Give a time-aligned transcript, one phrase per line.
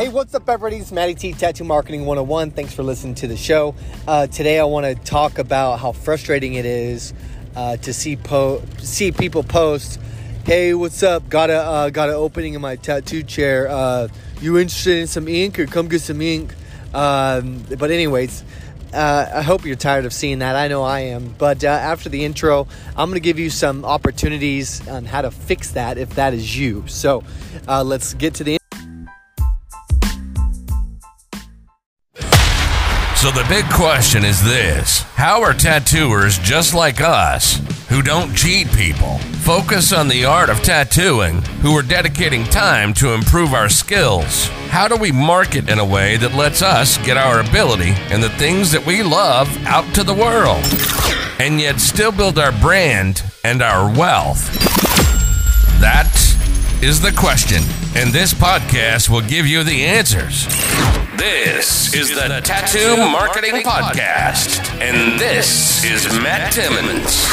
[0.00, 0.76] Hey, what's up, everybody?
[0.76, 2.52] It's Matty T, Tattoo Marketing 101.
[2.52, 3.74] Thanks for listening to the show.
[4.08, 7.12] Uh, today, I want to talk about how frustrating it is
[7.54, 10.00] uh, to see po- see people post,
[10.46, 11.28] "Hey, what's up?
[11.28, 13.68] Got a uh, got an opening in my tattoo chair.
[13.68, 14.08] Uh,
[14.40, 16.54] you interested in some ink, or come get some ink?"
[16.94, 18.42] Um, but anyways,
[18.94, 20.56] uh, I hope you're tired of seeing that.
[20.56, 21.34] I know I am.
[21.36, 25.30] But uh, after the intro, I'm going to give you some opportunities on how to
[25.30, 26.84] fix that if that is you.
[26.86, 27.22] So
[27.68, 28.59] let's get to the.
[33.20, 38.72] So the big question is this How are tattooers just like us, who don't cheat
[38.72, 44.48] people, focus on the art of tattooing, who are dedicating time to improve our skills?
[44.70, 48.30] How do we market in a way that lets us get our ability and the
[48.30, 50.64] things that we love out to the world?
[51.38, 54.50] And yet still build our brand and our wealth?
[55.78, 56.10] That
[56.82, 57.60] is the question,
[57.94, 60.46] and this podcast will give you the answers.
[61.20, 67.26] This is the Tattoo Marketing Podcast, and this is Matt Timmons.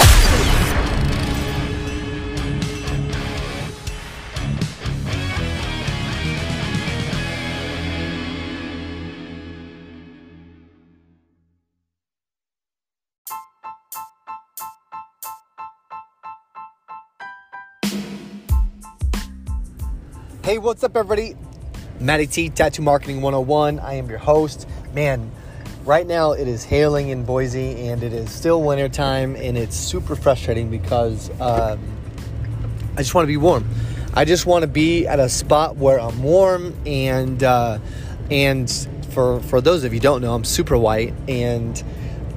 [20.43, 21.37] Hey, what's up, everybody?
[21.99, 23.79] Matty T, Tattoo Marketing 101.
[23.79, 24.67] I am your host.
[24.93, 25.31] Man,
[25.83, 29.75] right now it is hailing in Boise and it is still winter time and it's
[29.75, 31.79] super frustrating because um,
[32.93, 33.67] I just want to be warm.
[34.13, 37.79] I just want to be at a spot where I'm warm and uh,
[38.29, 38.69] and
[39.09, 41.83] for for those of you don't know, I'm super white and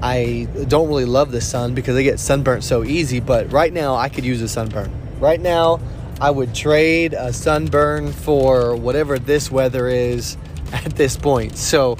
[0.02, 3.20] I don't really love the sun because I get sunburnt so easy.
[3.20, 4.90] But right now, I could use a sunburn.
[5.20, 5.80] Right now,
[6.20, 10.36] I would trade a sunburn for whatever this weather is
[10.72, 11.56] at this point.
[11.56, 11.96] So,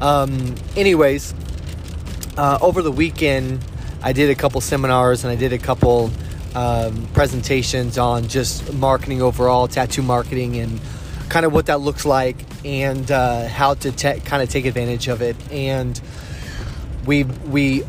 [0.00, 1.34] um, anyways,
[2.38, 3.64] uh, over the weekend,
[4.02, 6.10] I did a couple seminars and I did a couple
[6.54, 10.80] um, presentations on just marketing overall, tattoo marketing, and
[11.28, 15.08] kind of what that looks like and uh, how to te- kind of take advantage
[15.08, 15.36] of it.
[15.52, 16.00] And
[17.04, 17.84] we we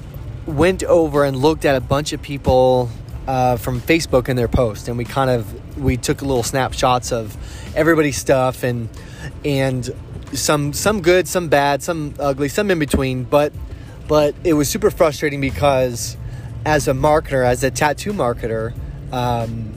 [0.45, 2.89] went over and looked at a bunch of people
[3.29, 7.37] uh, from Facebook and their post, and we kind of we took little snapshots of
[7.75, 8.89] everybody's stuff and
[9.45, 9.87] and
[10.33, 13.25] some some good, some bad, some ugly, some in between.
[13.25, 13.53] But
[14.07, 16.17] but it was super frustrating because
[16.65, 18.73] as a marketer, as a tattoo marketer,
[19.13, 19.75] um,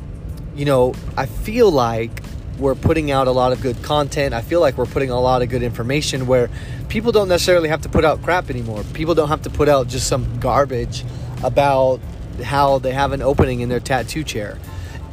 [0.56, 2.22] you know, I feel like
[2.58, 4.32] we're putting out a lot of good content.
[4.32, 6.48] I feel like we're putting a lot of good information where
[6.88, 8.82] people don't necessarily have to put out crap anymore.
[8.94, 11.04] People don't have to put out just some garbage
[11.42, 12.00] about
[12.40, 14.58] how they have an opening in their tattoo chair.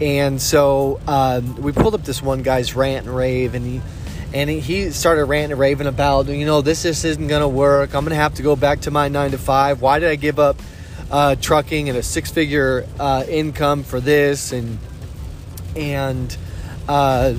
[0.02, 3.82] And so um, we pulled up this one guy's rant and rave, and he
[4.34, 7.96] and he started ranting and raving about, you know, this just isn't going to work.
[7.96, 9.82] I'm going to have to go back to my nine to five.
[9.82, 10.58] Why did I give up
[11.10, 14.52] uh, trucking and a six figure uh, income for this?
[14.52, 14.78] And
[15.76, 16.36] and
[16.88, 17.34] uh,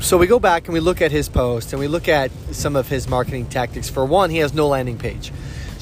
[0.00, 2.76] so we go back and we look at his post and we look at some
[2.76, 3.88] of his marketing tactics.
[3.88, 5.32] For one, he has no landing page.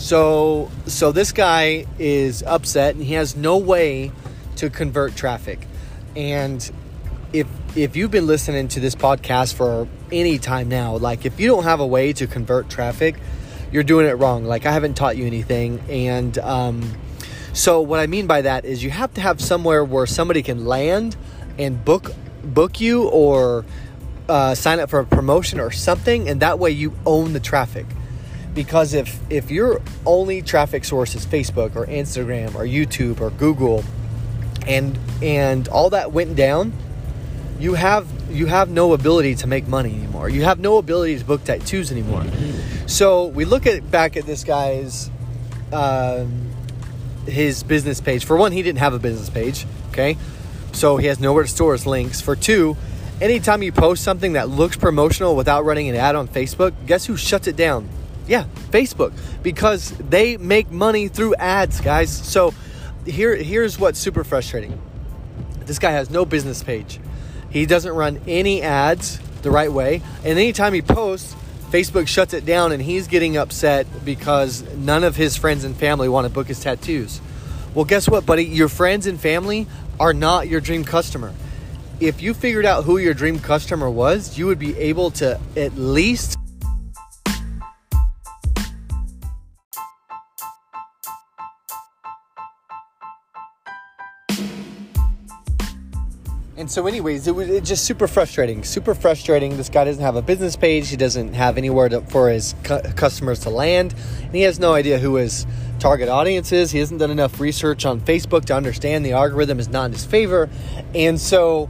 [0.03, 4.11] So so this guy is upset and he has no way
[4.57, 5.61] to convert traffic.
[6.17, 6.59] And
[7.33, 7.47] if
[7.77, 11.63] if you've been listening to this podcast for any time now, like if you don't
[11.63, 13.15] have a way to convert traffic,
[13.71, 14.45] you're doing it wrong.
[14.45, 15.79] Like I haven't taught you anything.
[15.89, 16.83] And um,
[17.53, 20.67] so what I mean by that is you have to have somewhere where somebody can
[20.67, 21.15] land
[21.61, 22.11] and book
[22.43, 23.65] book you or
[24.29, 27.87] uh, sign up for a promotion or something, and that way you own the traffic.
[28.55, 33.83] Because if if your only traffic source is Facebook or Instagram or YouTube or Google,
[34.67, 36.73] and and all that went down,
[37.59, 40.29] you have you have no ability to make money anymore.
[40.29, 42.25] You have no ability to book tattoos anymore.
[42.87, 45.11] So we look at back at this guy's
[45.73, 46.51] um,
[47.27, 48.25] his business page.
[48.25, 49.67] For one, he didn't have a business page.
[49.91, 50.17] Okay,
[50.73, 52.21] so he has nowhere to store his links.
[52.21, 52.77] For two,
[53.21, 57.17] anytime you post something that looks promotional without running an ad on Facebook, guess who
[57.17, 57.89] shuts it down?
[58.27, 62.11] Yeah, Facebook, because they make money through ads, guys.
[62.11, 62.55] So
[63.05, 64.81] here, here's what's super frustrating.
[65.61, 67.01] This guy has no business page.
[67.51, 71.35] He doesn't run any ads the right way, and anytime he posts,
[71.71, 76.09] Facebook shuts it down, and he's getting upset because none of his friends and family
[76.09, 77.21] want to book his tattoos.
[77.75, 78.45] Well, guess what, buddy?
[78.45, 79.67] Your friends and family
[79.99, 81.33] are not your dream customer.
[81.99, 85.77] If you figured out who your dream customer was, you would be able to at
[85.77, 86.37] least
[96.63, 98.63] And so, anyways, it was it's just super frustrating.
[98.63, 99.57] Super frustrating.
[99.57, 100.91] This guy doesn't have a business page.
[100.91, 104.73] He doesn't have anywhere to, for his cu- customers to land, and he has no
[104.73, 105.45] idea who his
[105.81, 106.71] target audience is.
[106.71, 110.05] He hasn't done enough research on Facebook to understand the algorithm is not in his
[110.05, 110.49] favor,
[110.95, 111.69] and so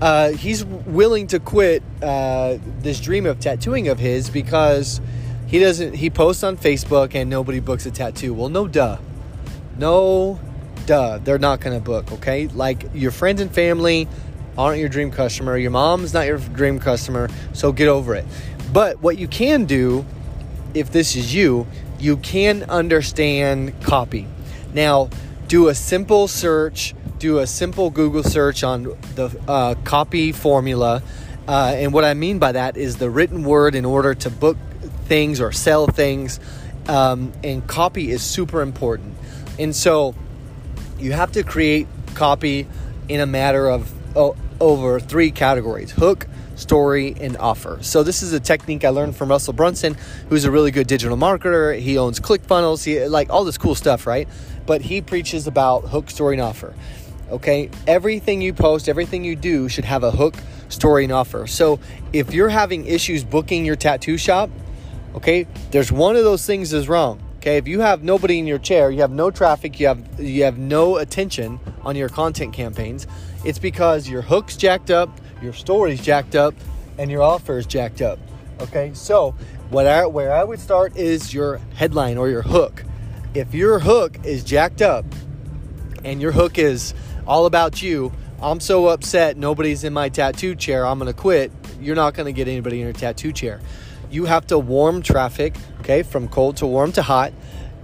[0.00, 5.02] uh, he's willing to quit uh, this dream of tattooing of his because
[5.48, 5.96] he doesn't.
[5.96, 8.32] He posts on Facebook and nobody books a tattoo.
[8.32, 8.96] Well, no, duh,
[9.76, 10.40] no
[10.90, 12.48] duh, they're not to book, okay?
[12.48, 14.08] Like your friends and family
[14.56, 15.56] aren't your dream customer.
[15.56, 18.24] Your mom's not your dream customer, so get over it.
[18.72, 20.04] But what you can do,
[20.74, 21.66] if this is you,
[21.98, 24.26] you can understand copy.
[24.72, 25.10] Now,
[25.48, 31.02] do a simple search, do a simple Google search on the uh, copy formula.
[31.48, 34.56] Uh, and what I mean by that is the written word in order to book
[35.06, 36.38] things or sell things.
[36.86, 39.16] Um, and copy is super important.
[39.58, 40.14] And so,
[40.98, 42.66] you have to create copy
[43.08, 46.26] in a matter of over three categories hook,
[46.56, 47.78] story, and offer.
[47.82, 49.96] So, this is a technique I learned from Russell Brunson,
[50.28, 51.78] who's a really good digital marketer.
[51.78, 54.28] He owns ClickFunnels, he, like all this cool stuff, right?
[54.66, 56.74] But he preaches about hook, story, and offer.
[57.30, 60.34] Okay, everything you post, everything you do should have a hook,
[60.68, 61.46] story, and offer.
[61.46, 61.80] So,
[62.12, 64.50] if you're having issues booking your tattoo shop,
[65.14, 68.58] okay, there's one of those things is wrong Okay, if you have nobody in your
[68.58, 73.06] chair, you have no traffic, you have you have no attention on your content campaigns,
[73.44, 75.10] it's because your hook's jacked up,
[75.42, 76.54] your story's jacked up,
[76.98, 78.18] and your offer is jacked up.
[78.60, 79.34] Okay, so
[79.70, 82.84] what I, where I would start is your headline or your hook.
[83.34, 85.04] If your hook is jacked up
[86.04, 86.94] and your hook is
[87.26, 91.52] all about you, I'm so upset nobody's in my tattoo chair, I'm gonna quit.
[91.80, 93.60] You're not gonna get anybody in your tattoo chair
[94.10, 97.32] you have to warm traffic, okay, from cold to warm to hot.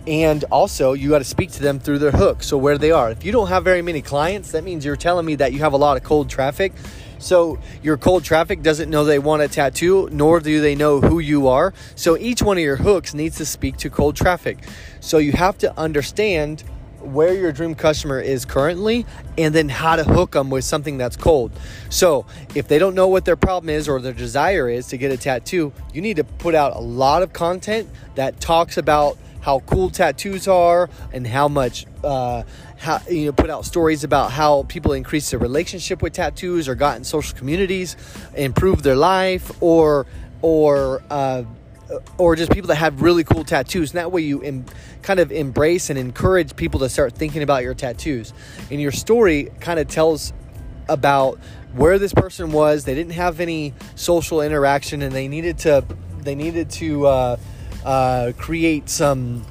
[0.06, 2.42] And also, you got to speak to them through their hook.
[2.42, 3.10] So, where they are.
[3.10, 5.72] If you don't have very many clients, that means you're telling me that you have
[5.72, 6.72] a lot of cold traffic.
[7.18, 11.18] So, your cold traffic doesn't know they want a tattoo, nor do they know who
[11.18, 11.74] you are.
[11.96, 14.58] So, each one of your hooks needs to speak to cold traffic.
[15.00, 16.62] So, you have to understand
[17.00, 19.06] where your dream customer is currently
[19.38, 21.52] and then how to hook them with something that's cold.
[21.88, 25.10] So, if they don't know what their problem is or their desire is to get
[25.10, 29.60] a tattoo, you need to put out a lot of content that talks about how
[29.60, 32.42] cool tattoos are and how much uh,
[32.78, 36.74] how you know put out stories about how people increase their relationship with tattoos or
[36.74, 37.96] got in social communities
[38.34, 40.04] improve their life or
[40.42, 41.44] or uh,
[42.18, 43.92] or just people that have really cool tattoos.
[43.92, 44.66] And that way you em-
[45.02, 48.32] kind of embrace and encourage people to start thinking about your tattoos.
[48.72, 50.32] And your story kind of tells
[50.88, 51.38] about
[51.72, 52.84] where this person was.
[52.84, 55.84] They didn't have any social interaction, and they needed to
[56.18, 57.36] they needed to uh,
[57.86, 59.44] uh, create some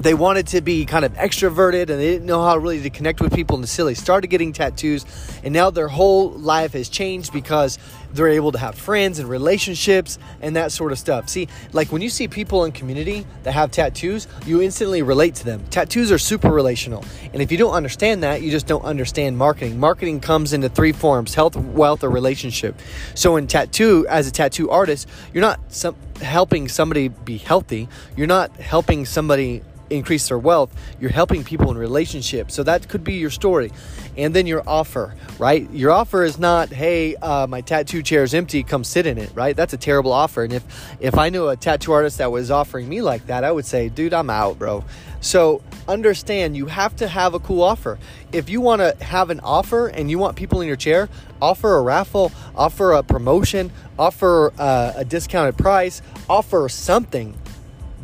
[0.00, 3.20] they wanted to be kind of extroverted and they didn't know how really to connect
[3.20, 5.04] with people until they started getting tattoos
[5.44, 7.78] and now their whole life has changed because
[8.12, 11.28] they're able to have friends and relationships and that sort of stuff.
[11.28, 15.44] See like when you see people in community that have tattoos you instantly relate to
[15.44, 15.62] them.
[15.68, 17.04] Tattoos are super relational
[17.34, 19.78] and if you don't understand that you just don't understand marketing.
[19.78, 22.80] Marketing comes into three forms health wealth or relationship.
[23.14, 27.88] So in tattoo as a tattoo artist you're not some, helping somebody be healthy.
[28.16, 32.54] You're not helping somebody increase their wealth, you're helping people in relationships.
[32.54, 33.70] So that could be your story.
[34.16, 35.70] And then your offer, right?
[35.72, 39.30] Your offer is not, hey, uh, my tattoo chair is empty, come sit in it,
[39.34, 39.56] right?
[39.56, 40.44] That's a terrible offer.
[40.44, 40.64] And if
[41.00, 43.88] if I knew a tattoo artist that was offering me like that, I would say,
[43.88, 44.84] dude, I'm out, bro.
[45.20, 47.98] So understand you have to have a cool offer.
[48.32, 51.08] If you want to have an offer and you want people in your chair,
[51.42, 57.36] offer a raffle, offer a promotion, offer uh, a discounted price, offer something.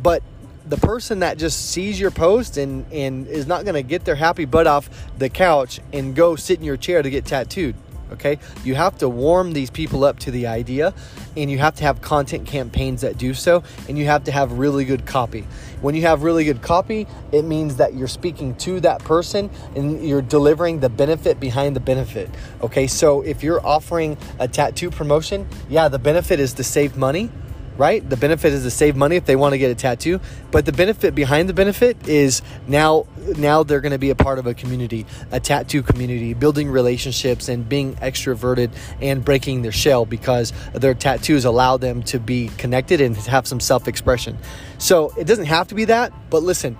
[0.01, 0.21] But
[0.69, 4.15] the person that just sees your post and, and is not going to get their
[4.15, 7.75] happy butt off the couch and go sit in your chair to get tattooed.
[8.09, 10.93] Okay, you have to warm these people up to the idea,
[11.35, 14.53] and you have to have content campaigns that do so, and you have to have
[14.53, 15.45] really good copy.
[15.81, 20.07] When you have really good copy, it means that you're speaking to that person and
[20.07, 22.29] you're delivering the benefit behind the benefit.
[22.61, 27.29] Okay, so if you're offering a tattoo promotion, yeah, the benefit is to save money
[27.77, 28.07] right?
[28.07, 30.19] The benefit is to save money if they want to get a tattoo,
[30.51, 33.05] but the benefit behind the benefit is now
[33.37, 37.49] now they're going to be a part of a community, a tattoo community, building relationships
[37.49, 43.01] and being extroverted and breaking their shell because their tattoos allow them to be connected
[43.01, 44.37] and have some self-expression.
[44.77, 46.77] So, it doesn't have to be that, but listen,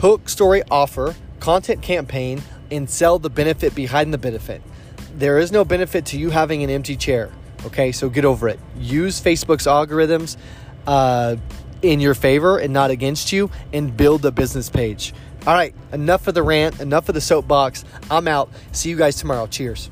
[0.00, 4.62] hook story offer, content campaign and sell the benefit behind the benefit.
[5.16, 7.30] There is no benefit to you having an empty chair
[7.66, 8.60] Okay, so get over it.
[8.78, 10.36] Use Facebook's algorithms
[10.86, 11.36] uh,
[11.82, 15.14] in your favor and not against you, and build a business page.
[15.46, 17.84] All right, enough of the rant, enough of the soapbox.
[18.10, 18.50] I'm out.
[18.72, 19.46] See you guys tomorrow.
[19.46, 19.90] Cheers.